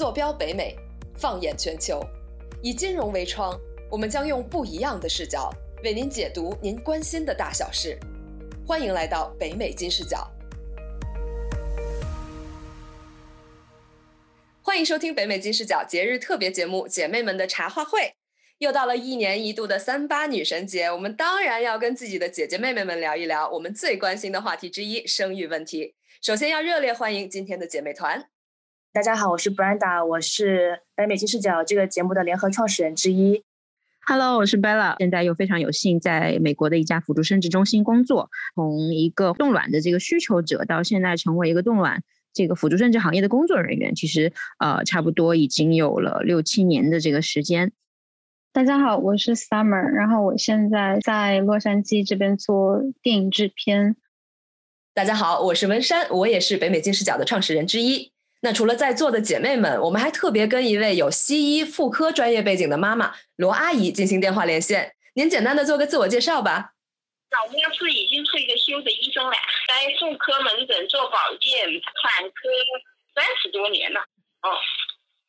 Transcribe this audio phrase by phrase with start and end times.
[0.00, 0.74] 坐标北美，
[1.18, 2.00] 放眼全球，
[2.62, 3.54] 以金融为窗，
[3.90, 5.50] 我们将用不一样的视角
[5.84, 7.98] 为您解读您关心的大小事。
[8.66, 10.26] 欢迎来到北美金视角，
[14.62, 18.00] 欢迎收听北美金视角节日特别节目《姐妹们的茶话会》。
[18.56, 25.94] 又到了一年一度的三八女神节，我们当然要跟自己的姐姐妹妹们聊一聊我们最关心的话题之一——生育问题。
[26.22, 28.30] 首先要热烈欢迎今天的姐妹团。
[28.92, 33.44] 大家好，我是 Brenda，我是北美金视角这个节目的联合创始人之一。
[34.04, 47.70] Hello，我是 Bella，现在又非常有幸在美国的一家辅助生殖中心工作，从一个冻卵的这个需求者，到现在成为一个冻卵这个辅助生殖行业的工作人员，其实呃差不多已经有了六七年的这个时间。
[48.52, 53.94] 大家好，我是 Summer，然后我现在在洛杉矶这边做电影制片。
[54.92, 58.10] 大家好，我是文山，我也是北美金视角的创始人之一。
[58.40, 64.94] 那除了在座的姐妹们，我们还特别跟一位有西医、妇科专业背景的妈妈罗阿姨进行电话连线。
[65.14, 66.72] 您简单的做个自我介绍吧。
[67.30, 69.32] 老妈是已经退了休的医生了，
[69.68, 72.48] 在妇科门诊做保健、产科
[73.14, 74.00] 三十多年了。
[74.42, 74.56] 哦。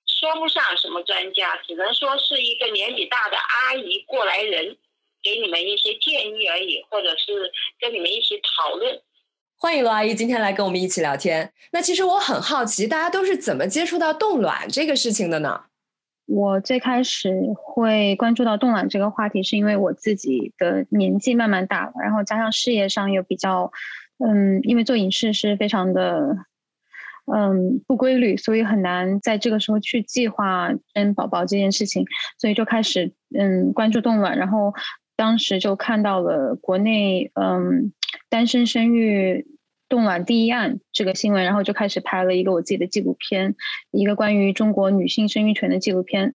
[0.05, 4.77] 说不上什么专家，只能说是一个年纪大的阿姨过来人，
[5.23, 9.01] 给你们一些建议而已，或者是跟你们一起讨论。
[9.63, 11.47] 欢迎罗阿姨今天来跟我们一起聊天。
[11.71, 15.65] 那其实我很好奇，大家都是怎么接触到冻卵这个事情的呢？
[16.25, 23.71] 我最开始会关注到冻卵这个话题，是因为我自己的年纪慢慢大了，然后加上事业上又比较，
[24.17, 26.37] 嗯，因为做影视是非常的。
[27.31, 32.03] 嗯，不规律，所以很难在这个时候去计划生宝宝这件事情，
[32.39, 34.73] 所以就开始嗯关注冻卵，然后
[35.15, 37.93] 当时就看到了国内嗯
[38.31, 39.45] 单身生育
[39.89, 43.55] 冻卵第一案这个新闻，然后就开始拍了一个我自己的纪录片，
[43.91, 46.33] 一个关于中国女性生育权的纪录片。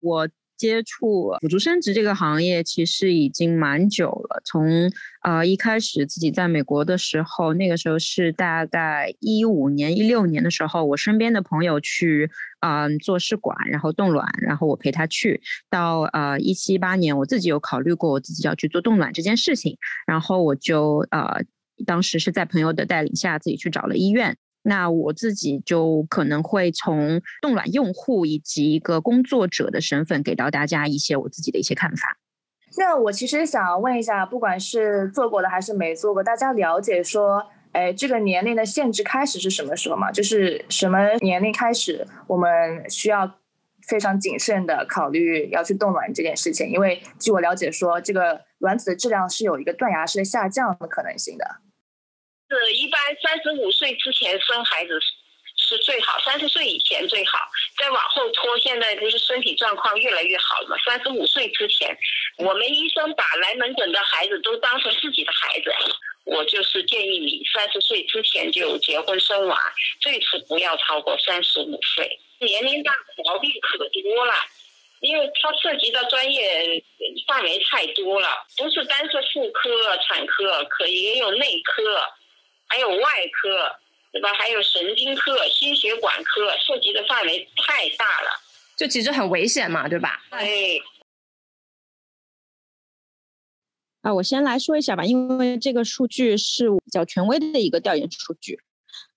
[0.00, 0.28] 我。
[0.62, 4.40] 接触辅助生殖这个行业其实已经蛮久了。
[4.44, 4.88] 从
[5.22, 12.30] 呃一开始自己在美国的时候，那个时候是大概一五年、一六年的时候，我身边的朋友去
[12.60, 15.42] 嗯做试管，然后冻卵，然后我陪他去。
[15.68, 21.42] 到呃一七八年，我自己有考虑过我自己要去做冻卵这件事情，然后我就呃
[21.84, 24.36] 当时是在朋友的带领下自己去找了医院。
[24.62, 32.18] 那我自己就可能会从冻卵用户以及一个工作者的身份，给到大家一些我自己的一些看法。
[32.78, 40.10] 那我其实想问一下，不管是做过的还是没做过，大家了解说，哎，这个年龄的限制开始是什么时候吗？
[40.10, 43.30] 就是什么年龄开始，我们需要
[43.86, 46.66] 非常谨慎的考虑要去冻卵这件事情？
[46.70, 51.44] 因为据我了解说，这个卵子的质量是有一个断崖式的下降的可能性的。
[52.58, 54.98] 是一般三十五岁之前生孩子
[55.56, 57.38] 是最好，三十岁以前最好，
[57.78, 60.76] 再往后拖，现在不是身体状况越来越好了吗？
[60.84, 61.96] 三十五岁之前，
[62.38, 65.72] 我们医生把来门诊的孩子都当成自己的孩子，
[66.24, 69.58] 我就是建议你三十岁之前就结婚生娃，
[70.00, 72.18] 最迟不要超过三十五岁。
[72.40, 72.92] 年龄大
[73.24, 74.34] 毛病可多了，
[75.00, 76.82] 因为它涉及的专业
[77.28, 81.82] 范围太多了，不是单是妇科、产科，可也有内科。
[82.72, 83.76] 还有外科，
[84.12, 84.32] 对吧？
[84.32, 88.30] 还有神经科、心血管科，涉及的范围太大了，
[88.78, 90.24] 就其实很危险嘛，对吧？
[90.30, 90.80] 哎，
[94.00, 98.58] 啊，我先来说一下吧，因为这个数据是比较权威的一个调研数据。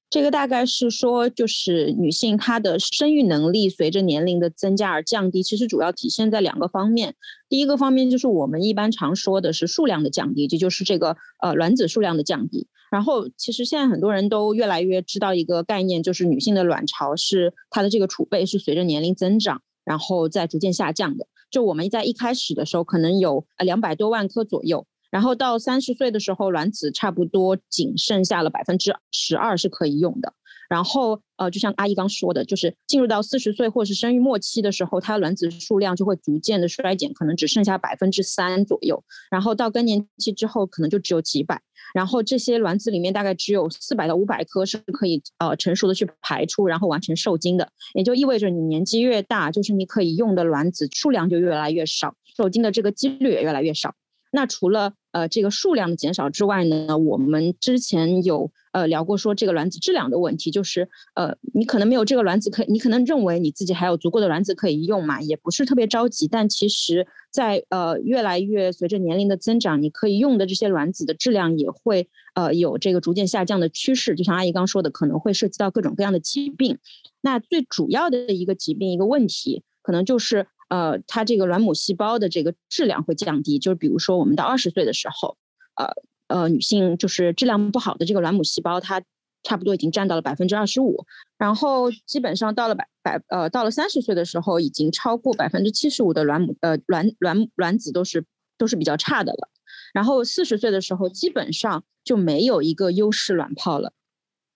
[0.09, 7.15] 这个大概是说，就是女性她的生育能力随着年龄的增加而降低，其实主要体现在两个方面。
[7.47, 12.67] 第一个方面就是我们一般常说的是数量的降低，这就是这个呃卵子数量的降低。
[12.95, 21.27] 然后其实现在很多人都越来越知道一个概念，就是女性的卵巢是它的这个储备是随着年龄增长，然后再逐渐下降的。
[21.51, 24.87] 就我们在一开始的时候可能有呃两百多万颗左右。
[25.11, 30.33] 然后到三十岁的时候，卵子差不多仅剩下了百分之十二是可以用的。
[30.69, 39.03] 然后，呃，就像阿姨刚说的，就是进入到四十岁或是生育末期的时候，它卵子数量就会逐渐的衰减，可能只剩下百分之三左右。
[39.29, 41.61] 然后到更年期之后，可能就只有几百。
[41.93, 47.69] 然后这些卵子里面大概只有四百到五百颗是可以呃成熟的去排出，然后完成受精的。
[47.93, 53.93] 也就意味着你年纪越大，就是你可以用的卵子数量就越来越少，受精的这个几率也越来越少。
[54.35, 76.77] 那除了呃这个数量的减少之外呢，我们之前有呃聊过说这个卵子质量的问题，就是呃你可能没有这个卵子可，你可能认为你自己还有足够的卵子可以用嘛，也不是特别着急，但其实，在呃越来越随着年龄的增长，你可以用的这些卵子的质量也会呃有这个逐渐下降的趋势，就像阿姨刚说的，可能会涉及到各种各样的疾病。
[77.21, 85.37] 那最主要的一个疾病一个问题，可能就是呃它这个卵母细胞的这个质量会降低，就是比如说我们到二十岁的时候，
[85.75, 85.89] 呃。
[86.27, 88.99] 呃，女性就是质量不好的这个卵母细胞，它
[89.43, 91.05] 差不多已经占到了百分之二十五，
[91.37, 98.25] 然后基本上到了百百呃到了三十岁的时候，已经超过百分之七十五的卵母呃卵卵卵子都是
[98.57, 99.49] 都是比较差的了，
[99.93, 103.93] 然后四十岁的时候，基本上就没有一个优势卵泡了。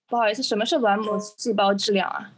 [0.08, 2.34] 不好意思，什么是卵母细胞质量啊？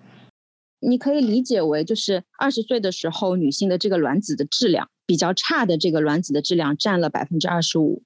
[0.82, 8.04] 你可以理解为就是二十岁的时候，女性的这个卵子的质量比较差的这个卵子的质量占了百分之二十五。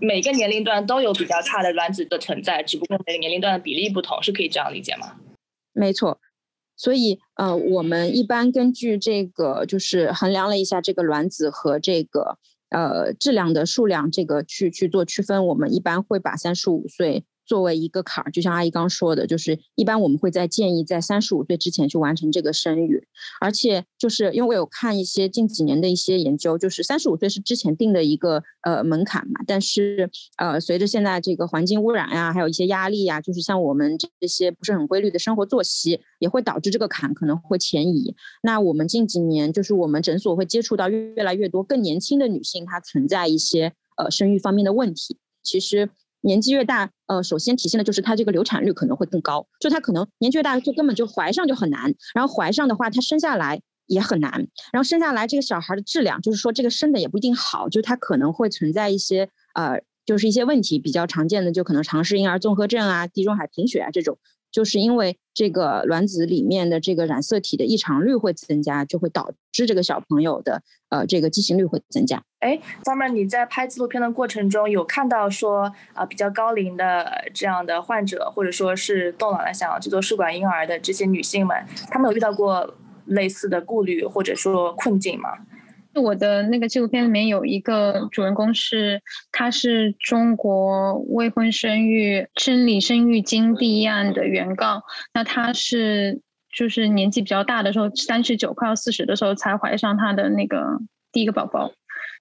[0.00, 5.20] 每个年龄段都有比较差的卵子的存在，只不过每个年龄段的比例不同，是可以这样理解吗？
[5.72, 6.18] 没错，
[6.76, 12.38] 所以呃，我们一般根据这个就是衡量了一下这个卵子和这个
[12.70, 17.24] 呃质量的数量，这个去去做区分，我们一般会把三十五岁。
[17.46, 23.06] 作为一个坎儿，就像阿姨刚说的，就是一般我们会在建议在三十五岁之前去完成这个生育，
[23.40, 38.14] 而且就是因为我有看一些近几年的一些研究，就是三十五岁是之前定的一个呃门槛嘛，但是呃随着现在这个环境污染呀，还有一些压力呀，就是像我们这些不是很规律的生活作息，也会导致这个坎可能会前移。
[38.42, 45.90] 那我们近几年就是我们诊所会接触到越来越多更年轻的女性，她存在一些呃生育方面的问题，其实。
[46.24, 54.32] 年纪越大，呃，首先体现的就是她这个流产率可能会更高，就她可能年纪越大，就根本就怀上就很难，然后怀上的话，她生下来也很难，
[54.72, 64.18] 然后生下来这个小孩的质量，就是说这个生的也不一定好，就她可能会存在一些呃，就是一些问题，比较常见的就可能唐氏婴儿综合症啊、地中海贫血啊这种。
[64.54, 72.22] 就是因为这个卵子里面的这个染色体的异常率会增加，就会导致这个小朋友的呃这个畸形率会增加。
[72.38, 81.56] 哎，summer，你在拍纪录片的过程中有看到说啊比较高龄的这样的患者，或者说是冻卵了想要去做试管婴儿的这些女性们，
[81.90, 85.30] 她们有遇到过类似的顾虑或者说困境吗？
[85.94, 89.00] 我的那个纪录片里面有一个主人公是，
[89.32, 94.82] 他是中国未婚生育生理生育经第一案的原告。
[95.12, 96.20] 那他是
[96.56, 100.80] 就是年纪比较大的时候，三十九快要四十的时候才怀上他的那个
[101.12, 101.72] 第一个宝宝。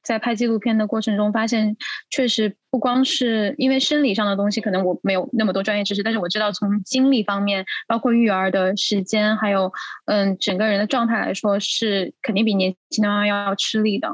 [0.04, 1.76] 在拍纪录片的过程中，发现
[2.10, 9.72] 确实不光是因为生理上的东西，可能我没有那么多专业知识，但是我知道从精力方面，包括育儿的时间，还有
[10.06, 14.10] 嗯整个人的状态来说，是肯定比年轻的妈妈要吃力的。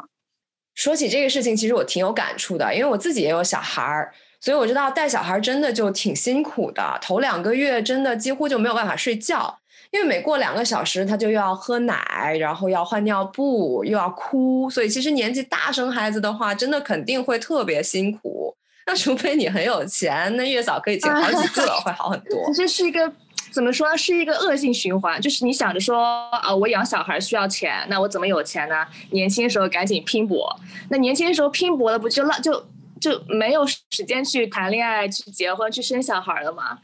[0.76, 9.59] 说起这个事情，其实我挺有感触的，因为我自己也有小孩儿，所以我知道带小孩真的就挺辛苦的，头两个月真的几乎就没有办法睡觉。
[9.92, 18.56] 因为每过两个小时，他就又要喝奶，然后要换尿布，又要哭，所以其实年纪大生孩子的话，真的肯定会特别辛苦。
[18.86, 22.46] 那除非你很有钱，那月嫂可以请好几个， 会好很多。
[22.54, 23.12] 其实是一个
[23.52, 25.20] 怎么说，是一个恶性循环。
[25.20, 28.86] 就是你想着说啊，我养小孩需要钱，那我怎么有钱呢？
[29.10, 30.56] 年轻的时候赶紧拼搏，
[30.90, 32.64] 那年轻的时候拼搏了，不就浪就
[33.02, 36.78] 就没有时间去谈恋爱、去结婚、去生小孩了吗？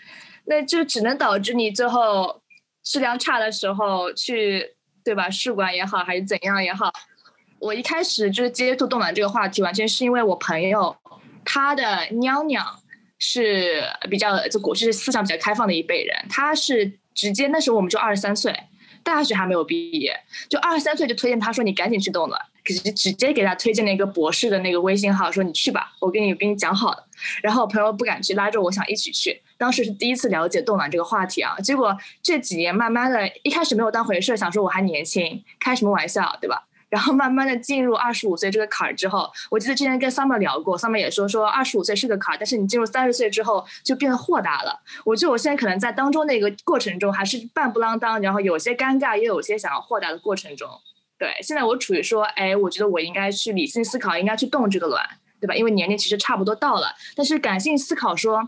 [0.45, 2.41] 那就只能导致你最后。
[2.85, 5.29] 质量差的时候去，对吧？
[5.29, 6.89] 试管也好，还是怎样也好，
[7.59, 10.95] 我一开始就是接触冻卵这个话题，完全是因为我朋友
[11.43, 12.65] 他的娘娘
[13.19, 18.55] 是比较就国是思想比较开放的一辈人，他是直接那时候我们就二十三岁，
[19.03, 22.41] 大学还没有毕业，就二十三岁就推荐他说你赶紧去冻卵。
[22.65, 27.07] 直直接给他推荐了一个博士的那个微信号，说你去吧，我跟你跟你讲好了。
[27.43, 29.39] 然后我朋友不敢去，拉着我想一起去。
[29.57, 31.55] 当时是第一次了解冻卵这个话题啊。
[31.59, 36.67] 结果这几年慢慢的，一开始没有当回事，想说我还年轻，开什么玩笑，对吧？
[36.87, 44.79] 然后慢慢的进入二十五岁这个坎儿之后，我记得之前跟 Summer 聊过，Summer 也说说二十五岁是个坎儿，但是你进入三十岁之后就变得豁达了。
[45.03, 50.69] 我觉得我现在可能在当中那个过程中还是半不啷当，然后有些尴尬，也有些想要豁达的过程中。
[51.17, 55.03] 对，现在我处于说，哎，我觉得我应该去理性思考，应该去动这个卵，
[55.41, 55.55] 对吧？
[55.55, 56.93] 因为年龄其实差不多到了。
[57.15, 58.47] 但是感性思考说，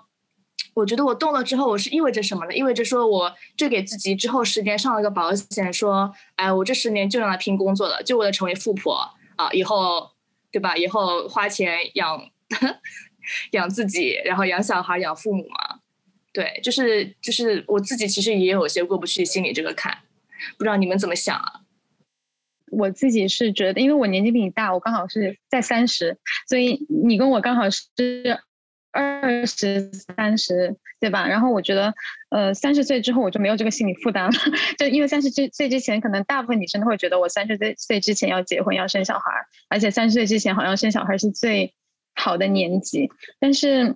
[0.77, 2.53] 我觉得我动了之后，我是意味着什么呢？
[2.53, 8.93] 意味着说我就给自己之后十年上了个保险，说，哎，我这十年就用来拼工作了，就为了成为富婆
[9.37, 10.11] 啊，以后，
[10.51, 10.77] 对吧？
[10.77, 12.21] 以后花钱养
[13.53, 15.79] 养自己，然后养小孩，养父母嘛。
[16.31, 19.97] 对，就是就是我自己其实也有些过不去心里这个坎，
[20.59, 21.61] 不知道你们怎么想啊？
[22.69, 28.39] 我自己是觉得，因为我年纪比你大，我刚好是在三十，所以你跟我刚好是
[28.97, 31.27] 二十三十，对吧？
[31.27, 31.93] 然后我觉得，
[32.29, 34.31] 呃，三十岁之后我就没有这个心理负担了，
[34.79, 39.31] 就因为三十岁之前，可能大部分女生都会觉得我三十岁岁之前要结婚要生小孩，
[39.69, 41.75] 而且三十岁之前好像生小孩是最
[42.15, 43.09] 好的年纪。
[43.39, 43.95] 但是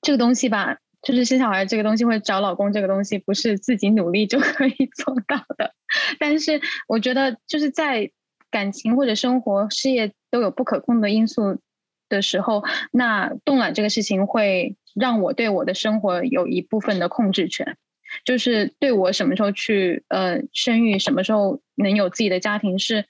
[0.00, 5.74] 这个东西吧，就是生小孩这个东西会找老公，这个东西不是自己努力就可以 做到的。
[6.18, 8.10] 但是我觉得就是在
[8.50, 11.60] 感情或者生活、事业都有不可控的因素。
[12.12, 17.76] 的时候，那冻卵这个事情会让我对我的生活有一部分的控制权，
[18.24, 23.06] 就是对我什么时候去呃生育，什么时候能有自己的家庭，是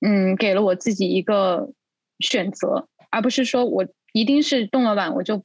[0.00, 1.72] 嗯给了我自己一个
[2.20, 5.44] 选择，而不是说我一定是冻了卵我就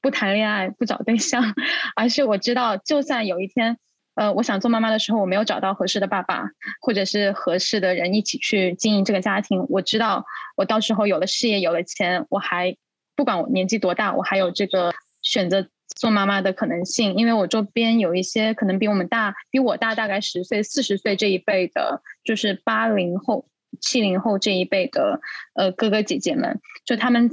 [0.00, 1.42] 不谈恋爱不找对象，
[1.96, 3.78] 而是我知道就算有一天。
[4.14, 6.50] 呃，我想做妈妈的时候，我没有找到合适的爸爸，
[6.80, 9.64] 或者是合适的人一起去经营这个家庭。
[9.70, 10.26] 我知道，
[10.56, 12.76] 我到时候有了事业，有了钱，我还
[13.16, 14.92] 不管我年纪多大，我还有这个
[15.22, 15.66] 选择
[15.96, 17.14] 做妈妈的可能性。
[17.14, 23.46] 因为我周边有一些可能比我们大，比我大大概十岁、四十岁这一辈的，就是八零后、
[23.80, 25.22] 七零后这一辈的
[25.54, 27.30] 呃哥哥姐姐们，就他们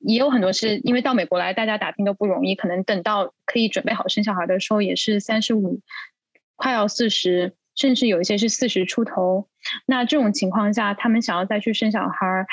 [0.00, 5.80] 也有很多是因为到美国来，大家打拼都不容易，可能等到可以准备好生小孩的时候，也是三十五。
[6.56, 9.48] 快要四十，甚至有一些是四十出头。
[9.86, 12.46] 那这种情况下，他们想要再去生小孩儿，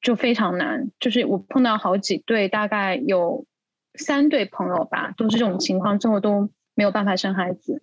[0.00, 0.90] 就非常难。
[1.00, 3.46] 就是我碰到好几对，大概有
[3.94, 7.82] 三对朋友吧，都是这种情况，最后都没有办法生孩子。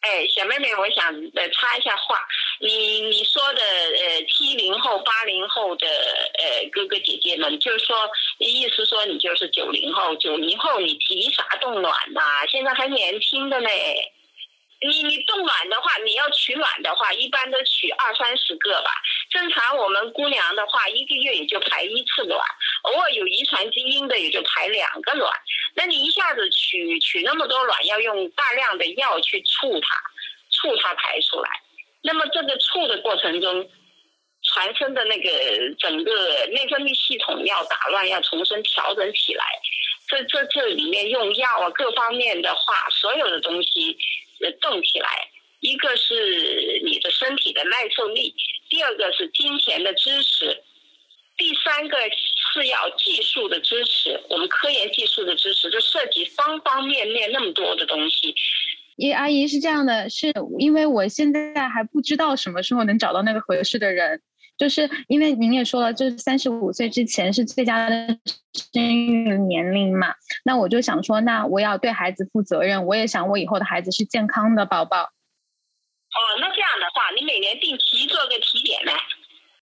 [0.00, 2.16] 哎，小妹妹，我想呃插一下话，
[2.60, 7.96] 你你说的呃七零后、八零后的呃哥哥姐姐们，就是说
[8.38, 12.20] 意思说你就是九零后，九零后你急啥冻卵呐？
[12.48, 14.12] 现在还年轻的嘞。
[14.80, 18.90] 你你冻卵的话，你要取卵的话，一般都取二三十个吧。
[19.30, 22.38] 正常我们姑娘的话，一个月也就排一次卵，
[22.82, 25.32] 偶尔有遗传基因的也就排两个卵。
[25.74, 29.96] 那你一下子取取那么多卵，要用大量的药去促它，
[30.50, 31.48] 促它排出来。
[32.02, 33.70] 那么这个促的过程中，
[34.42, 39.44] 全身的那个整个内分泌系统要打乱，要重新调整起来。
[40.08, 43.96] 这这这里面用药啊，各方面的话，所有的东西。
[44.60, 45.08] 动起来，
[45.60, 48.34] 一个是你的身体的耐受力，
[48.68, 50.62] 第二个是金钱的支持，
[51.36, 51.96] 第三个
[52.52, 54.20] 是要技术的支持。
[54.28, 58.34] 我们科研技术的支持，就涉及方方面面那么多的东西。
[58.96, 64.22] 叶阿姨是这样的，是因为我现在还不知道什么时候能找到那个合适的人。
[64.58, 68.18] 就是因为您也说了，就是三十五岁之前是最佳的
[68.72, 75.02] 生育年龄嘛，那我就想说，那我要对孩子负责任，我也想我以后的孩子是健康的宝宝。
[75.02, 78.92] 哦，那这样的话，你每年定期做个体检呗？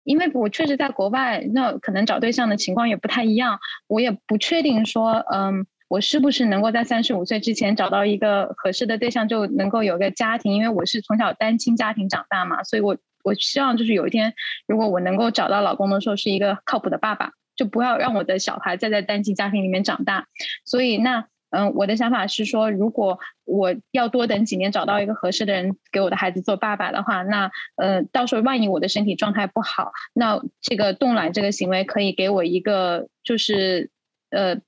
[0.05, 3.59] 因为我确实在国外，那可能找对象的情况也不太一样，
[3.89, 10.55] 我也不确定说，嗯，我是不是能够在三十五岁之前找到一个合适的对象，就能够有个家庭？
[10.55, 12.97] 因为我是从小单亲家庭长大嘛，所以我。
[13.29, 14.33] 我希望就是有一天，
[14.67, 20.27] 如果我能够找到老公的时候，是一个靠谱的爸爸，就不要让我的小孩再在单亲家庭里面长大。
[20.65, 33.91] 所以，那嗯，我的想法是说，如果我要多等几年找到一个合适的人给我的孩子做爸爸的话，那呃，到时候万一我的身体状态不好，那这个冻卵这个行为可以给我一个就是
[34.31, 34.61] 呃。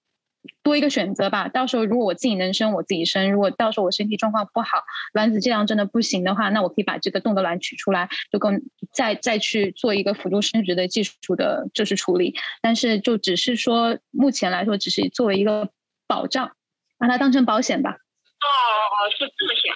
[0.63, 1.49] 多一个选择吧。
[1.49, 12.35] 到时候如果我自己能生，我自己生；如果到时候我身体状况不好，卵子质量真的不行的话，那我可以把这个冻的卵取出来，就跟再再去做一个辅助生殖的技术的就是处理。
[12.63, 15.71] 但是就只是说，目前来说只是作为一个
[16.07, 16.53] 保障，
[16.99, 17.91] 把它当成保险吧。
[17.91, 19.75] 哦哦，是这么想。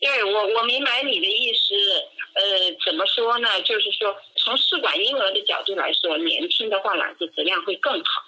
[0.00, 1.74] 对我我明白你的意思。
[2.34, 2.40] 呃，
[2.82, 3.60] 怎么说呢？
[3.60, 8.24] 就是说，从试管婴儿的角度来说，年轻的话卵子质量会更好。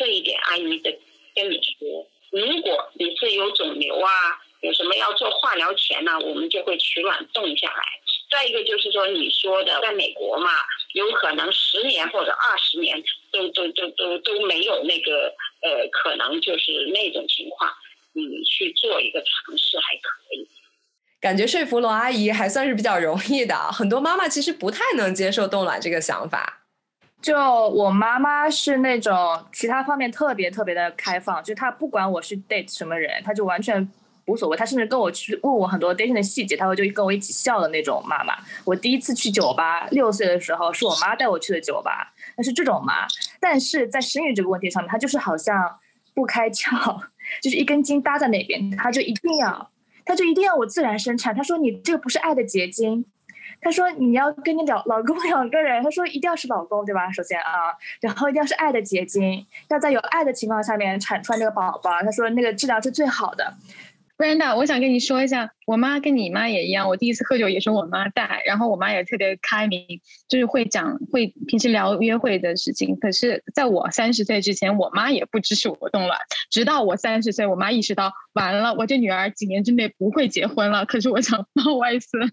[0.00, 0.98] 这一点，阿姨得
[1.34, 4.10] 跟你说，如果你是有肿瘤啊，
[4.62, 7.84] 有什么要做化疗前呢，我们就会取卵冻下来。
[8.30, 10.52] 再一个就是说，你说的在美国嘛，
[10.94, 12.96] 有可能十年或者二十年
[13.30, 17.70] 都都都都都没有那个呃，可能就是那种情况，
[18.14, 20.48] 你去做一个尝试还可以。
[21.20, 26.59] 感觉说服罗阿姨还算是比较容易的，很多妈妈其实不太能接受冻卵这个想法。
[27.22, 29.14] 就我妈妈是那种
[29.52, 33.86] 其他方面特别特别的开放，就她不管我是 date 什么人，她就完全
[34.24, 34.56] 无所谓。
[34.56, 38.34] 她甚至跟我去问我很多 dating 的细节，她会就跟我一起笑的那种妈妈。
[38.64, 43.06] 我第一次去酒吧，六岁的时候是我妈带我去的酒吧，那是这种妈。
[43.38, 45.78] 但是在生育这个问题上面，她就是好像
[46.14, 47.02] 不开窍，
[47.42, 49.70] 就是一根筋搭在那边，她就一定要，
[50.06, 51.36] 她就一定要我自然生产。
[51.36, 53.04] 她说你这个不是爱的结晶。
[53.60, 57.10] 他说你要跟你老老公 两个人，他说一定要是老公对吧？
[57.12, 61.90] 首先啊，然后一定要是爱的结晶，要在有爱的情况下面产出来那个宝宝。
[62.02, 63.54] 他说那个质量是最好的。
[64.16, 69.82] Brenda，我想跟你说一下，我妈跟你妈也一样，我第一次喝酒也是我妈带，然后我妈也特别开明，
[70.28, 72.94] 就是会讲会平时聊约会的事情。
[73.00, 76.18] 可是在我三十岁之前，我妈也不支持我动卵，
[76.50, 80.84] 直到我三十岁，我妈意识到完了，我这女儿几年之内不会结婚了。
[80.84, 82.30] 可是我想抱外孙，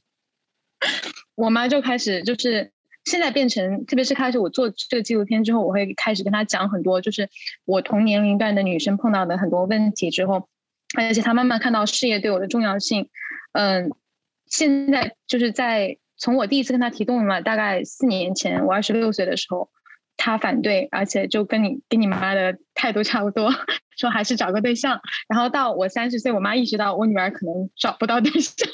[1.36, 2.72] 我妈就开始就是
[3.06, 7.30] 现在变成，特别是开始我做这个纪录片之后，我会开始跟她讲很多，就是
[7.66, 10.48] 我同年龄段的女生碰到的很多问题之后。
[10.98, 13.10] 而且她慢慢看到事业对我的重要性，
[13.52, 13.92] 嗯，
[14.46, 19.70] 现在就是在从我第一次跟她提动了，大概四年前，我二十六岁的时候，
[20.16, 23.54] 他反对，而且就跟你跟你妈的态度差不多，
[24.00, 25.02] 说还是找个对象。
[25.28, 28.68] 然后到我三十岁，我妈意识到我女儿可能找不到对象，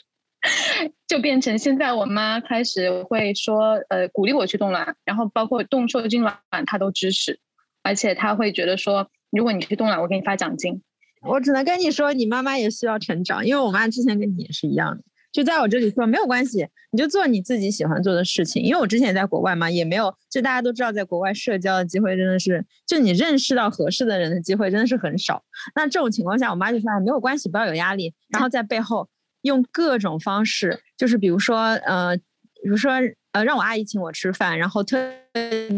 [1.07, 7.39] 就变成现在我妈开始会说，呃，鼓励我去冻卵，然后包括冻受精卵，她都支持，
[7.81, 10.81] 而且她会觉得说，如果你去冻卵，我给你发奖金。
[11.21, 18.61] 我只能跟你说，你妈妈也需要成长，因为我妈之前跟你也是一样的，就在我这里说没有关系，你就做你自己喜欢做的事情。
[18.61, 25.41] 因为我之前也在国外嘛，也没有，就大家都知道，在国外社交的机会真的是，就你认识到合适的人的机会真的是很少。
[25.75, 29.07] 那这种情况下，我妈就说没有关系，不要有压力，然后在背后
[29.43, 32.91] 用各种方式，就是比如说，呃，比如说。
[33.33, 35.11] 呃，让我阿姨请我吃饭，然后特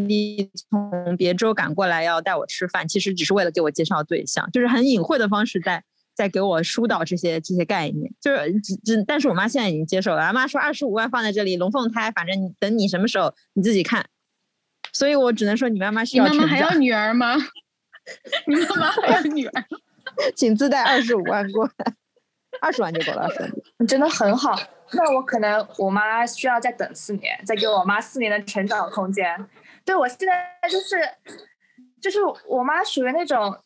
[0.06, 5.82] 地从别州赶过来要带我吃饭，其实只是为了给我介绍对象，就是很隐晦的方式在
[6.14, 14.06] 在给我疏导这些这些概念，就是只只，但是我妈现在已经接受了，俺妈说二十五万放在这里龙凤胎，反正等你什么时候你自己看，
[14.92, 16.28] 所以我只能说你妈妈需要。
[16.28, 17.36] 你妈妈还要女儿吗？
[18.46, 19.64] 你妈妈还要女儿，
[20.34, 21.94] 请自带二十五万过来，
[22.60, 23.46] 二十万就够了，兄
[23.78, 24.58] 弟， 真的很好。
[24.92, 29.46] 那我可能我妈需要再等四年，再给我妈四年的成长空间。
[29.84, 30.96] 对我现在就是，
[32.00, 33.56] 就是我妈属于那种，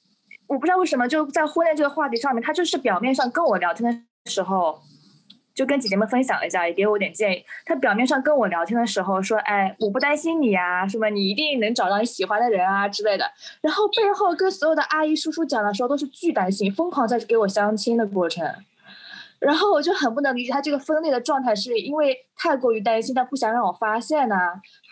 [0.47, 4.81] 我不知道为什么就在婚恋这个话题上面，她就是表面上跟我聊天的时候，
[5.55, 7.45] 就跟姐姐们分享了一下，也给我点建议。
[7.67, 13.31] 她表面上跟我聊天的时候说，哎，我不担心你呀，什么你一定能找到你喜欢的人啊之类的。
[13.61, 18.65] 然后背后跟所有的阿姨叔叔讲的时候，都是巨担心，疯狂在给我相亲的过程。
[19.41, 24.37] 然后我就很不能理解他这个分裂的状态，是因为太过于担心，他不想让我发现呢，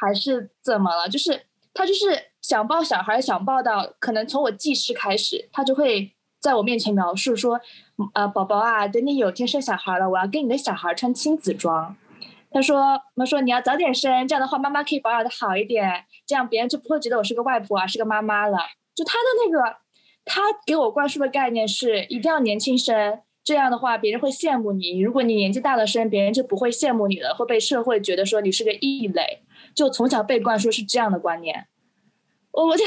[0.00, 1.08] 还是怎么了？
[1.08, 1.42] 就是
[1.74, 7.60] 他就是想抱小孩，想抱到可能从我记事开始，他就会在我面前描述说，
[8.14, 11.94] 呃，宝宝啊，等你有天生小孩了，我要给你的小孩穿亲子装。
[12.50, 18.56] 他说，他说你要早点生，这样的话妈妈可以保养的好一点，这样别人就不会觉得我是个外婆啊，是个妈妈了。
[18.94, 19.76] 就他的那个，
[20.24, 23.20] 他给我灌输的概念是一定要年轻生。
[23.48, 25.00] 这样的话，别人会羡慕你。
[25.00, 29.40] 如果你年纪大了生，别人就不会羡慕你了，会被社会觉得说你是个异类。
[29.74, 31.66] 就从小被灌输是这样的观念。
[32.50, 32.84] 我我就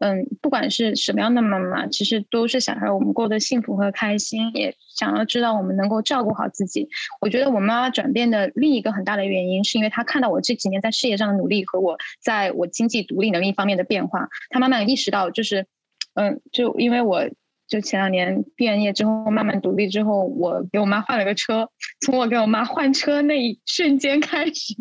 [0.00, 6.88] 嗯，不管是什么样的妈妈，其实都是想让我们过得幸福和开心，也想要知道我们能够照顾好自己。
[7.20, 15.66] 我觉得我妈妈转变的另一个很大的原因，是因为她看到我这几年在事业上的努力和我在我经济独立能力方面的变化，她慢慢意识到，就是，
[16.14, 17.24] 嗯，就因为我。
[17.68, 21.68] 就前两年毕完业之后，慢慢独立之后，我给我妈换了个车。
[22.00, 24.74] 从我给我妈换车那一瞬间开始，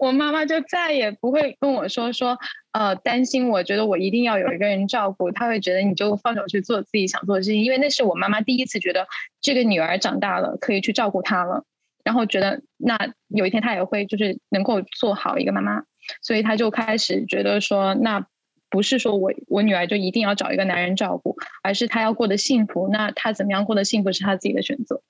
[0.00, 2.36] 我妈妈就再也不会跟我说说，
[2.72, 5.30] 呃，担心我觉得我一定要有一个人照顾。
[5.30, 9.06] 她会觉得你就放手去做自己想做的事情，因为那是我妈妈第一次觉得
[9.40, 11.64] 这个女儿长大了可以去照顾她了，
[12.02, 15.84] 然后觉得那有一天她也会就是能够做好一个妈妈，
[16.22, 18.26] 所以她就开始觉得说那。
[18.70, 22.88] 不是说我我女儿就一定要找一个男人照顾，而是她要过得幸福。
[22.92, 25.02] 那她怎么样过得幸福是她自己的选择。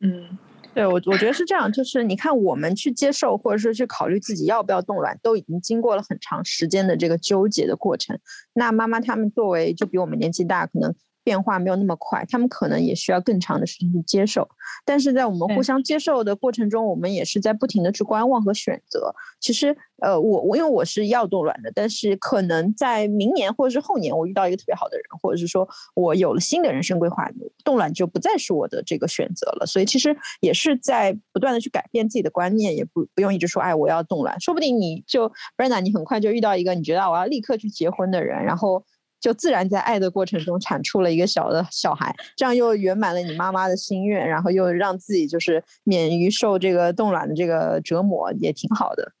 [0.00, 0.38] 嗯，
[0.74, 8.18] 对我我觉得是这样，就是你看我们去接受或者说去考虑自己要不要冻卵，都已经经过了很长时间的这个纠结的过程。
[8.52, 10.94] 那妈妈他们作为就比我们年纪大，可能。
[11.24, 14.46] 变化没有那么快，他们可能也需要更长的时间去接受。
[14.84, 19.12] 但是在我们互相接受的过程中，我们也是在不停的去观望和选择。
[19.40, 27.26] 其实，呃，我我因为我是要冻卵的，但是可能在明年或者是后年，我遇到一个特别好的人，或者是说我有了新的人生规划，
[27.64, 29.66] 冻卵就不再是我的这个选择了。
[29.66, 38.84] 所以其实也是在不断的去改变自己的观念，也不不用一直说哎我要冻卵，说不定你就 Brenda，你很快就遇到一个你觉得我要立刻去结婚的人，然后。
[39.24, 49.12] 就自然在爱的过程中产出了一个小的小孩，这样又圆满了你妈妈的心愿，然后又让自己就是免于受这个冻卵的这个折磨，也挺好的。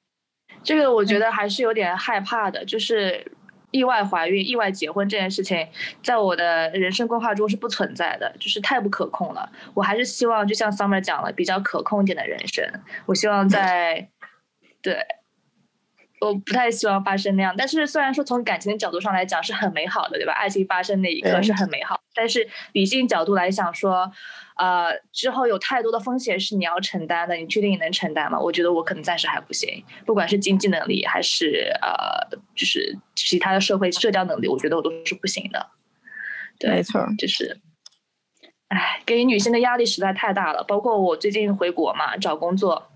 [0.62, 3.32] 这个我觉得还是有点害怕的，就是
[3.70, 5.66] 意外怀孕、意外结婚这件事情，
[6.02, 9.50] 在我的人生规划中是不存在的，就是太不可控了。
[9.72, 12.62] 我还是希望，就像 Summer 讲了，比较可控一点的人生。
[13.06, 14.10] 我希望在，
[14.82, 15.02] 对，
[16.24, 17.54] 我不太希望发生那样。
[17.56, 20.32] 但是虽然说从感情的角度上来讲是很美好的，对吧？
[20.32, 24.10] 爱情发生那一刻是很美好，但是理性角度来想说。
[24.56, 28.38] 呃，之后有太多的风险是你要承担的，你确定你能承担吗？
[28.38, 35.70] 我觉得我可能暂时还不行，不管是经济能力还是呃，就是其他的社会社交能力，我觉得我都是不行的。
[36.60, 37.60] 对，没错，就是，
[38.68, 40.62] 唉，给女性的压力实在太大了。
[40.62, 42.92] 包括我最近回国嘛，找工作，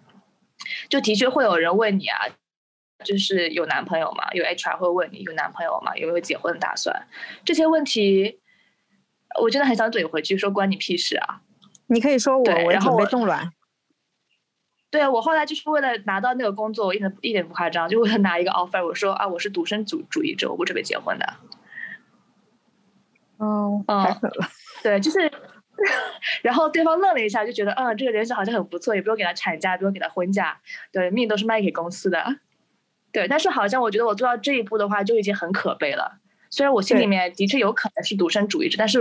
[0.88, 2.20] 就的确会有人问你啊，
[3.04, 4.28] 就是有男朋友吗？
[4.32, 5.94] 有 HR 会问你有男朋友吗？
[5.96, 7.06] 有没有结婚打算？
[7.44, 8.40] 这些问题，
[9.40, 11.42] 我真的很想怼回去说关你屁事啊！
[11.86, 13.52] 你可以说我，我要准备冻卵。
[14.90, 18.84] 对啊，我后来就是为了拿到那个工作，我一点一点不夸张，就为了拿一个 offer。
[18.84, 21.34] 我说啊，我是独身主主义者，我不准备结婚的。
[23.36, 24.48] 哦，太狠了。
[24.82, 25.30] 对，就是，
[26.42, 32.40] 然后对方愣了一下，就觉得嗯，这个人好像很不错，也不用给他产假，不用给他婚假，对，命都是卖给公司的。
[33.12, 36.20] 对，但是好像我觉得我做到这一步的话，就已经很可悲了。
[36.50, 39.00] 虽然我心里面的确有可能是独身主义者，但是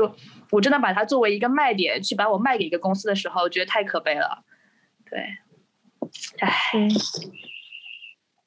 [0.52, 4.44] 我真的把它作为一个卖点去把我卖给一个公司的时候，我觉得太可悲了。
[5.10, 5.20] 对，
[6.40, 6.72] 唉，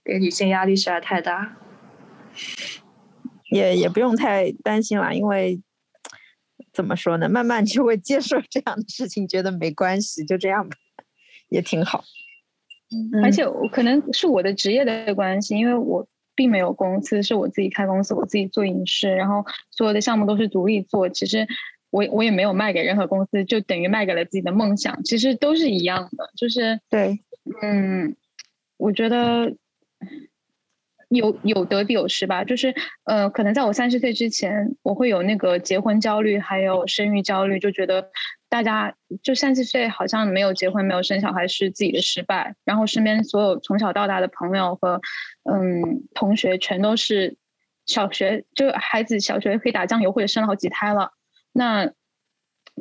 [0.05, 1.57] 给女性压力实在太大。
[3.51, 5.61] 也也不用太担心了，因为
[6.73, 10.77] 怎么说呢，慢慢就会接受这样的事情，觉得没关系，就这样吧，
[11.49, 12.05] 也挺好。
[13.23, 16.07] 而且我可能是我的职业的关系，因为我。
[16.37, 21.07] 并没有公司，是我自己开公司，我自己做影视，然后所有的项目都是独立做。
[21.07, 21.47] 其实
[21.91, 25.05] 我我也没有卖给任何公司，就等于卖给了自己的梦想。
[25.05, 27.21] 其实都是一样的，就是对，
[27.61, 28.17] 嗯，
[28.79, 29.55] 我觉得
[31.11, 32.43] 有有得必有失吧。
[32.43, 32.75] 就是
[33.05, 38.11] 呃，可能在我三十岁之前，我会有那个结婚焦虑，还有生育焦虑，就觉得。
[38.51, 42.57] 大家就三十岁，好像没有结婚、没有生小孩是自己的失败。
[42.65, 45.01] 然后身边所有从小到大的朋友和
[45.51, 47.39] 嗯同学，全都是
[47.87, 51.13] 小学就孩子小学可以打酱油或者生了好几胎了。
[51.53, 51.93] 那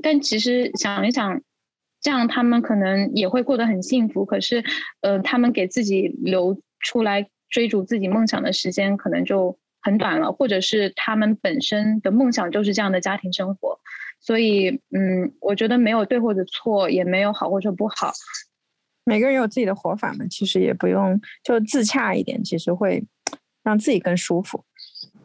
[0.02, 1.42] 但其实想一想，
[2.02, 4.26] 这样他们可能也会过得很幸福。
[4.26, 4.64] 可是
[5.02, 13.80] 呃，他们给自己留出来追逐自己梦想的时间可能就很短了，或者是他们本身的梦想就是这样的家庭生活。
[14.20, 18.12] 所以，嗯，我觉得没有对或者错，也没有好或者不好。
[19.06, 23.04] 每个人有自己的活法嘛，其实也不用就自洽一点，其实会
[23.64, 24.64] 让自己更舒服。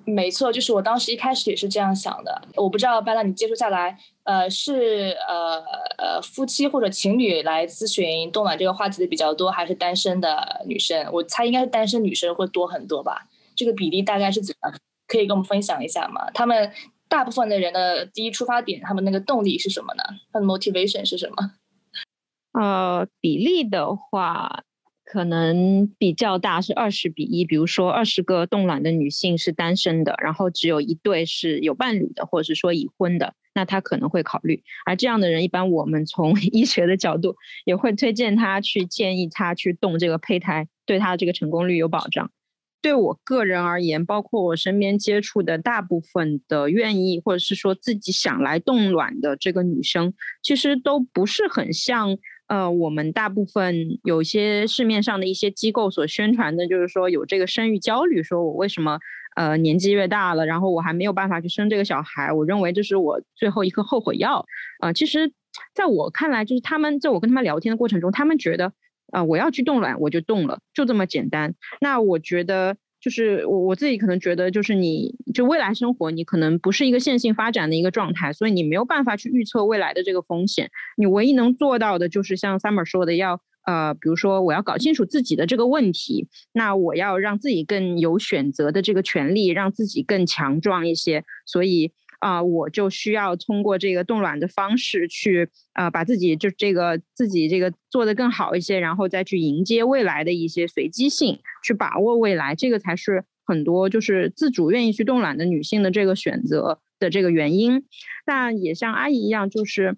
[0.07, 2.43] 没错，就是我当时一开始也是这样想的。
[2.57, 5.63] 我不知道班拉你接触下来，呃，是呃
[5.99, 11.07] 呃夫妻或者情侣来咨询冻卵这个话题的比较多，还是单身的女生？
[11.13, 13.27] 我猜应该是单身女生会多很多吧？
[13.57, 14.73] 这个比例大概是怎么？
[15.07, 16.31] 可以跟我们分享一下吗？
[16.33, 16.71] 他们。
[17.09, 20.03] 大部分的人的第一出发点，他们那个动力是什么呢？
[20.33, 21.53] 他的 motivation 是什么？
[22.53, 24.63] 呃，比例的话，
[25.05, 27.45] 可能比较大，是二十比一。
[27.45, 34.63] 比如说，二十个冻卵的女性是单身的，然后只有一对是有伴侣的，或者是说已婚的，那他可能会考虑。
[34.87, 42.31] 而这样的人，一般我们从医学的角度也会推荐他去建议他去动这个胚胎，对他的这个成功率有保障。
[42.85, 58.99] 对我个人而言，包括我身边接触的大部分的愿意或者是说自己想来冻卵的这个女生，其实都不是很像呃我们大部分有些市面上的一些机构所宣传的，就是说有这个生育焦虑，说我为什么
[59.35, 64.45] 呃年纪越大了，然后我还没有办法去生这个小孩，我认为这是我最后一颗后悔药
[64.81, 64.93] 啊。
[64.93, 65.33] 其实
[65.73, 68.75] 在我看来，就是他们在我跟他们聊天的过程中，他们觉得。
[69.13, 71.55] 啊，我要去冻卵，我就冻了，就这么简单。
[71.81, 80.71] 那我觉得，就是我我自己可能觉得，就是你就未来生活，你可能不是一个线性发展的一个状态，所以你没有办法去预测未来的这个风险。
[80.97, 91.25] 你唯一能做到的，就是像 Summer 说的，要呃，比如说我要搞清楚自己的这个问题，那我要让自己更有选择的这个权利，让自己更强壮一些。
[91.47, 91.93] 所以。
[92.25, 107.85] 啊，我就需要通过这个冻卵的方式去啊，把自己就这个自己这个做得更好一些，然后再去迎接未来的一些随机性，去把握未来，这个才是很多就是自主愿意去冻卵的女性的这个选择的这个原因。
[108.25, 109.97] 但也像阿姨一样，就是。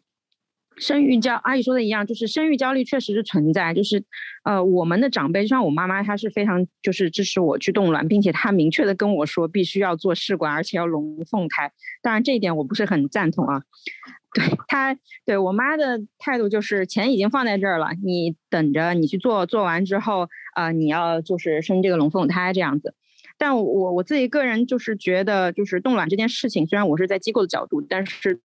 [0.77, 3.73] 生育焦，阿姨说的一样，就是生育焦虑确实是存在。
[3.73, 4.05] 就是，
[4.45, 11.73] 呃，我们的长辈，就像我妈妈，她是非常就是支持我去冻卵，并且她明确的跟我说，必须要做试管，而且要龙凤胎。
[12.03, 13.63] 当然，这一点我不是很赞同啊。
[14.35, 22.95] 对她，对我妈的态度就是，钱已经放在这儿了，你等着，你去做，做完之后，呃，你要就是生这个龙凤胎这样子。
[23.39, 28.41] 但我我自己个人就是觉得，就是冻卵这件事情，虽然我是在机构的角度，但是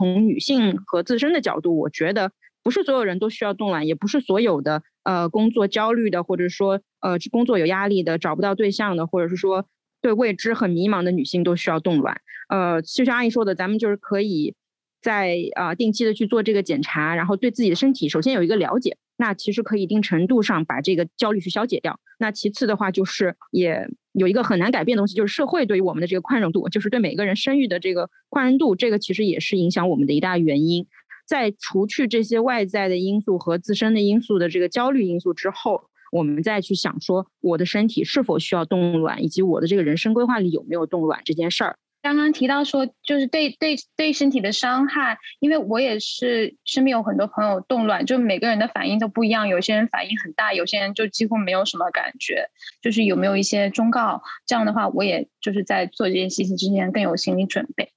[0.00, 2.32] 从女性和自身的角度，我觉得
[2.62, 9.66] 不是所有人都需要冻卵，也不是所有的呃工作焦虑的，或者说呃工作有压力的、找不到对象的，或者是说
[10.00, 12.18] 对未知很迷茫的女性都需要冻卵。
[12.48, 14.54] 呃，就像阿姨说的，咱们就是可以
[15.02, 18.96] 在啊定期的去做这个检查，然后对自己的身体首先有一个了解。
[19.18, 22.00] 那其实可以一定程度上把这个焦虑去消解掉。
[22.18, 30.86] 那其次的话，就是也有一个很难改变的东西，就是社会对于我们的这个宽容度，就是对每个人生育的这个宽容度，这个其实也是影响我们的一大原因。
[31.26, 41.76] 在除去这些外在的因素和自身的因素的这个焦虑因素之后，我们再去想说，我的身体是否需要冻卵，以及我的这个人生规划里有没有冻卵这件事儿。
[42.02, 52.48] 刚刚提到说，就是对对对身体的伤害，因为我也是身边有很多朋友冻卵，就每个人的反应都不一样，有些人反应很大，有些人就几乎没有什么感觉。
[52.80, 54.22] 就是有没有一些忠告？
[54.46, 57.92] 这样的话，我也就是在做这件事情之前更有心理准备。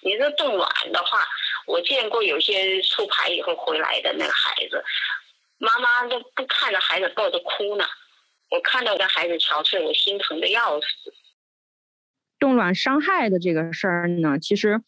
[0.00, 1.18] 你这冻卵的话，
[1.66, 4.82] 我见过有些出牌以后回来的那个孩子，
[5.58, 7.84] 妈妈都不看着孩子抱着哭呢，
[8.50, 11.12] 我看到的孩子憔悴，我心疼的要死。
[12.38, 14.80] 冻卵伤害的这个事儿呢，其实，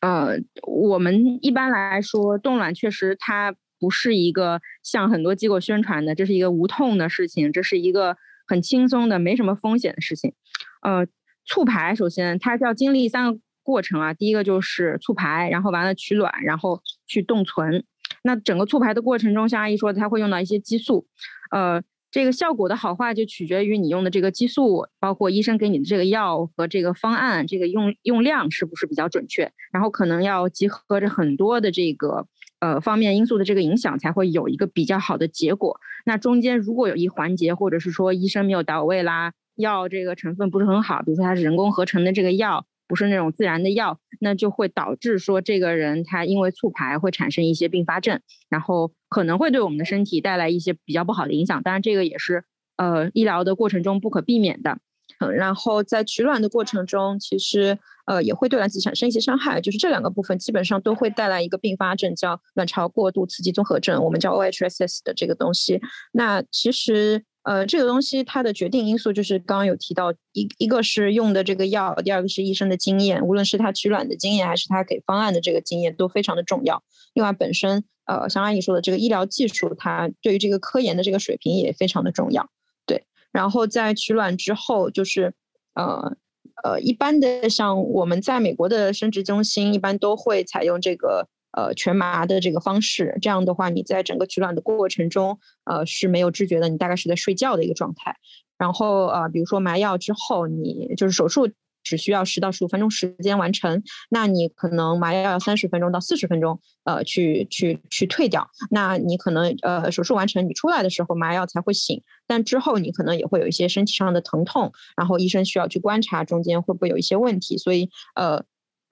[0.00, 0.36] 呃，
[0.66, 10.34] 我们一般来说，冻卵确实它不是一个像很多机构宣传的，这是一个无痛的事情，这是一个很轻松的、没什么风险的事情。
[10.82, 11.06] 呃，
[11.44, 17.84] 促排首先它要经历三个过程啊，第一个就是促排，然后完了取卵，然后去冻存。
[18.22, 21.06] 那整个促排的过程中，像阿姨说的，它会用到一些激素，
[21.50, 21.82] 呃。
[22.16, 29.52] 这个效果的好坏就取决于你用的这个激素，包括医生给你的这个药和这个方案，这个用用量是不是比较准确？
[29.70, 32.26] 然后可能要集合着很多的这个
[32.60, 35.78] 呃方面因素的这个影响，才会有一个比较好的结果。
[36.06, 42.64] 那中间如果有一环节，或者是说医生没有到位啦，药这个成分不是很好，比如说它是人工合成的这个药。
[42.88, 51.62] 不是那种自然的药，那就会导致说这个人他因为促排会产生一些并发症，然后可能会对我们的身体带来一些比较不好的影响。
[51.62, 52.44] 当然，这个也是
[52.76, 54.78] 呃医疗的过程中不可避免的。
[55.18, 65.80] 嗯，然后在取卵的过程中，其实呃也会对卵子产生一些伤害，就是这两个部分基本上都会带来一个并发症，叫卵巢过度刺激综合症，我们叫 OHSS 的这个东西。
[66.12, 67.24] 那其实。
[67.46, 76.82] 呃，这个东西它的决定因素就是刚刚有提到一一个是用的这个药，第二个是医生的经验，无论是他取卵的经验还是他给方案的这个经验都非常的重要。
[77.14, 82.50] 另外，本身呃，像阿姨说的这个医疗技术，它对于这个科研的这个水平也非常的重要。
[82.84, 85.32] 对，然后在取卵之后，就是
[85.74, 86.16] 呃
[86.64, 91.28] 呃，一般的像我们在美国的生殖中心，一般都会采用这个。
[91.56, 98.14] 呃，全麻的这个方式，这样的话，你在整个取卵的过程中，呃，是没有知觉的，你大概是在睡觉的一个状态。
[98.58, 101.48] 然后，呃，比如说麻药之后，你就是手术
[101.82, 108.46] 只需要十到十五分钟时间完成，那你可能麻药要三十分钟到四十分钟，呃，去去去退掉。
[108.70, 118.44] 那你可能呃手术完成，你出来的时候麻药才会醒，但之后你可能也会有一些身体上的疼痛，然后医生需要去观察中间会不会有一些问题，所以呃。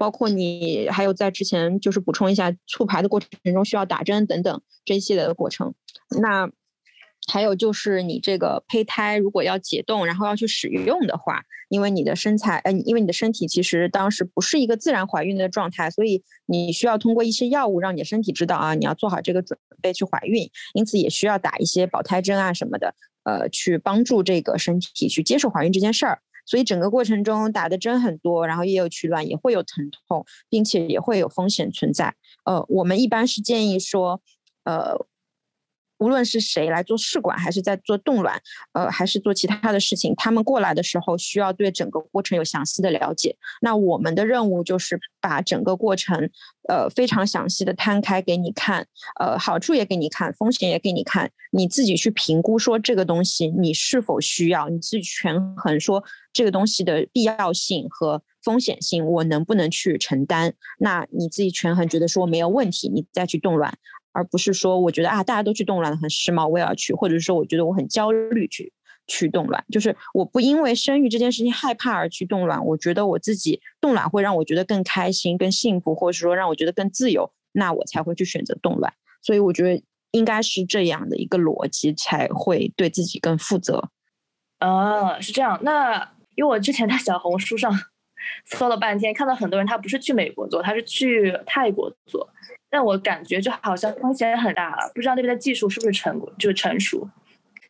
[0.04, 5.72] 包括你还有在之前就是补充一下促排的过程中需要打针等等这一系列的过程。
[6.20, 6.50] 那
[7.26, 11.40] 还有就是你这个胚胎如果要解冻，然后要去使用的话，
[11.70, 26.20] 因为你的身材，呃，因为你的身体其实当时不是一个自然怀孕的状态，所以你需要通过一些药物让你的身体知道啊，你要做好这个准备去怀孕，因此也需要打一些保胎针啊什么的，呃，去帮助这个身体去接受怀孕这件事儿。
[26.46, 32.14] 所以整个过程中打的针很多，然后也有取卵，也会有疼痛，并且也会有风险存在。
[32.44, 34.20] 呃，我们一般是建议说，
[34.64, 35.06] 呃。
[36.04, 38.38] 无论是谁来做试管，还是在做冻卵，
[38.74, 43.34] 呃，还是做其他的事情，他们过来的时候需要对整个过程有详细的了解。
[43.62, 46.28] 那我们的任务就是把整个过程，
[46.68, 48.86] 呃，非常详细的摊开给你看，
[49.18, 60.52] 呃，好处也给你看，风险也给你看，你自己去评估说这个东西你是否需要，你自己权衡说这个东西的必要性和风险性，我能不能去承担？
[60.78, 63.78] 那你自己权衡觉得说没有问题，你再去冻卵。
[64.14, 68.72] 而不是说我觉得啊，大家都去冻卵很时髦，我也要去，或者是说我觉得我很焦虑去
[69.06, 78.94] 去冻卵，就是我不因为生育这件事情害怕而去冻卵，我觉得我自己冻卵会让我觉得更开心、更幸福，或者说让我觉得更自由，那我才会去选择冻卵。
[79.20, 83.90] 所以我觉得应该是这样的一个逻辑，才会对自己更负责。
[84.60, 85.58] 啊，是这样。
[85.62, 87.72] 那因为我之前在小红书上
[88.44, 92.28] 搜了半天，看到很多人他不是去美国做，他是去泰国做。
[92.68, 97.08] 但我感觉就好像风险很大，不知道那边的技术是不是成就是成熟。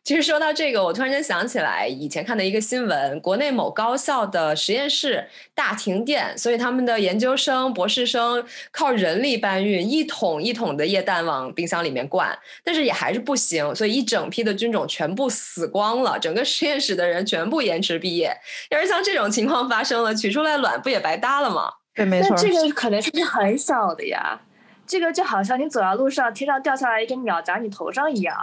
[0.05, 18.31] 其实说到这个，我突然间想起来以前看的一个新闻，国内某高校的实验室大停电，所以他们的研究生、博士生靠人力搬运，一桶一桶的液氮往冰箱里面灌，但是也还是不行，所以一整批的菌种全部死光了，整个实验室的人全部延迟毕业。
[18.69, 21.71] 要是像这种情况发生了，取出来卵不也白搭了吗？
[21.95, 22.37] 对，没错。
[22.37, 24.39] 这个可能是很小的呀，
[24.85, 28.35] 这个就好像你走在路上，天上掉下来一个鸟砸你头上一样。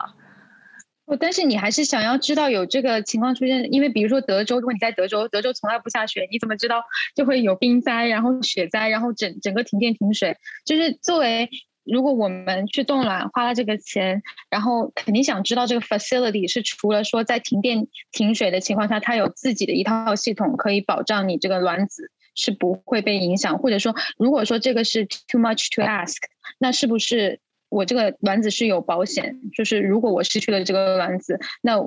[1.16, 6.82] 但是你还是想要知道有这个情况出现，因为比如说德州，如果你在德州，德州从来不下雪，你怎么知道
[7.14, 10.36] 就会有冰灾，然后雪灾，然后整整个停电停水？
[10.64, 11.48] 就是作为
[11.84, 26.16] 如果我们去冻卵花了这个钱，然后肯定想知道这个 facility 是除了说在停电停水的情况下，它有自己的一套系统可以保障你这个卵子是不会被影响，或者说如果说这个是 too much to ask，
[26.58, 27.40] 那是不是？
[27.72, 31.78] 我这个卵子是有保险，就是如果我失去了这个卵子，那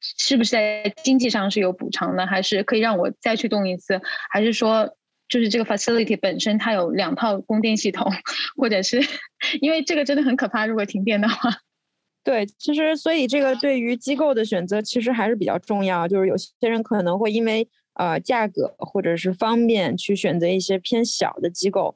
[0.00, 2.26] 是不是在经济上是有补偿的？
[2.26, 4.00] 还是可以让我再去动一次？
[4.30, 4.96] 还是说，
[5.28, 8.10] 就是这个 facility 本身它有两套供电系统，
[8.56, 9.02] 或者是
[9.60, 11.50] 因为这个真的很可怕，如果停电的话。
[12.22, 21.94] 对，其实所以这个对于机构的选择其实还是比较重要，就是有些人可能会因为呃价格或者是方便去选择一些偏小的机构。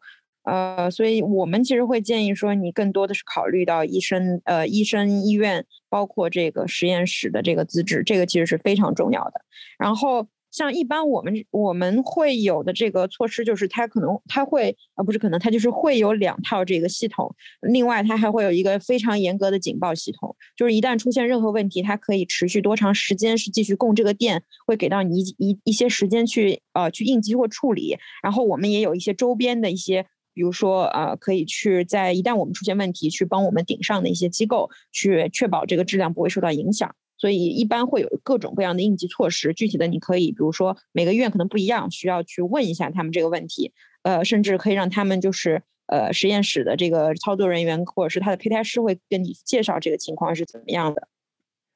[0.49, 9.43] 呃，所以我们其实会建议说，你更多的是考虑到医生，呃，医生、医院，包括这个实验室的这个资质，这个其实是非常重要的。
[9.79, 17.35] 然后，像一般我们我们会有的这个措施，就是它可能它会，呃，不是可能，它就是会有两套这个系统。
[17.61, 27.99] 另外，它还会有一个非常严格的警报系统，就是一旦出现任何问题，它可以持续多长时间是继续供这个电，会给到你一一一些时间去呃去应急或处理。
[28.23, 30.07] 然后，我们也有一些周边的一些。
[30.39, 36.95] 比如说，呃，可以去在一旦我们出现问题，去帮我们顶上的一些机构，去确保这个质量不会受到影响。
[37.17, 39.53] 所以一般会有各种各样的应急措施。
[39.53, 43.73] 具体的，你可以比如说每个医院可能不一样，需要去问一下他们这个问题。
[44.03, 51.09] 呃，甚至可以让他们就是呃实验室的这个操作人员或者是他的胚胎师会跟你介绍这个情况是怎么样的。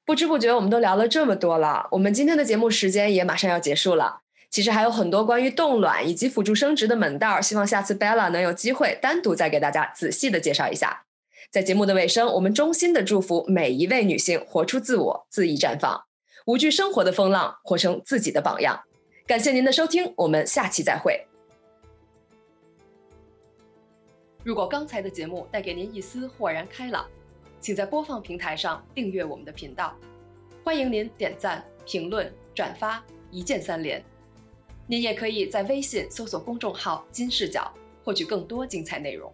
[0.05, 4.22] 不知不觉我们都聊了这么多了，我们今天的节目时间也马上要结束了。
[4.53, 11.07] 其实还有很多关于冻卵以及辅助生殖的门道，希望下次 Bella 能有机会单独再给大家仔细的介绍一下。
[11.51, 16.05] 在节目的尾声，我们衷心的祝福每一位女性活出自我，恣意绽放，
[16.45, 18.79] 无惧生活的风浪，活成自己的榜样。
[19.27, 21.27] 感谢您的收听，我们下期再会。
[24.45, 27.07] 如果刚才的节目带给您一丝豁然开朗，
[27.59, 29.97] 请在播放平台上订阅我们的频道，
[30.63, 34.05] 欢迎您点赞、评论、转发，一键三连。
[34.93, 37.73] 您也可以在微信搜索公众号“金视角”，
[38.05, 39.33] 获取更多精彩内容。